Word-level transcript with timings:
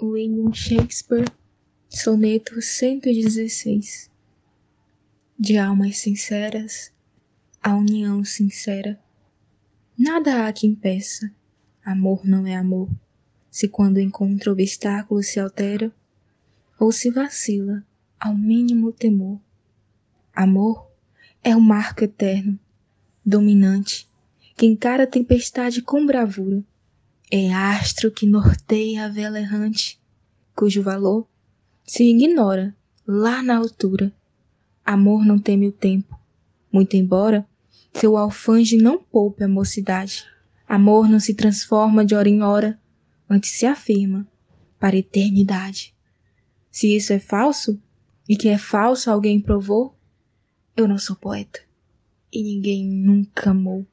William 0.00 0.52
Shakespeare, 0.52 1.26
soneto 1.88 2.62
116. 2.62 4.08
De 5.36 5.58
almas 5.58 5.98
sinceras, 5.98 6.92
a 7.60 7.74
união 7.74 8.22
sincera. 8.22 8.96
Nada 9.98 10.46
há 10.46 10.52
que 10.52 10.68
impeça, 10.68 11.34
amor 11.84 12.24
não 12.24 12.46
é 12.46 12.54
amor, 12.54 12.88
se 13.50 13.66
quando 13.66 13.98
encontra 13.98 14.52
obstáculo 14.52 15.20
se 15.20 15.40
altera, 15.40 15.92
ou 16.78 16.92
se 16.92 17.10
vacila 17.10 17.84
ao 18.20 18.36
mínimo 18.36 18.92
temor. 18.92 19.40
Amor 20.32 20.88
é 21.42 21.56
o 21.56 21.60
marco 21.60 22.04
eterno, 22.04 22.56
dominante, 23.26 24.08
que 24.56 24.64
encara 24.64 25.02
a 25.02 25.08
tempestade 25.08 25.82
com 25.82 26.06
bravura 26.06 26.62
é 27.30 27.52
astro 27.52 28.10
que 28.10 28.26
norteia 28.26 29.04
a 29.04 29.08
vela 29.08 29.38
errante, 29.38 30.00
cujo 30.54 30.82
valor 30.82 31.26
se 31.84 32.04
ignora 32.04 32.74
lá 33.06 33.42
na 33.42 33.56
altura. 33.56 34.12
Amor 34.84 35.24
não 35.24 35.38
teme 35.38 35.68
o 35.68 35.72
tempo, 35.72 36.18
muito 36.72 36.96
embora 36.96 37.46
seu 37.92 38.16
alfange 38.16 38.76
não 38.76 38.98
poupe 38.98 39.44
a 39.44 39.48
mocidade. 39.48 40.24
Amor 40.68 41.08
não 41.08 41.18
se 41.18 41.34
transforma 41.34 42.04
de 42.04 42.14
hora 42.14 42.28
em 42.28 42.42
hora, 42.42 42.78
antes 43.28 43.50
se 43.50 43.66
afirma 43.66 44.26
para 44.78 44.94
a 44.94 44.98
eternidade. 44.98 45.94
Se 46.70 46.94
isso 46.94 47.12
é 47.12 47.18
falso, 47.18 47.80
e 48.28 48.36
que 48.36 48.48
é 48.48 48.58
falso 48.58 49.10
alguém 49.10 49.40
provou, 49.40 49.96
eu 50.76 50.86
não 50.86 50.98
sou 50.98 51.16
poeta, 51.16 51.60
e 52.32 52.42
ninguém 52.42 52.86
nunca 52.86 53.50
amou. 53.50 53.86